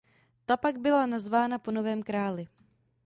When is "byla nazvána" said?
0.77-1.59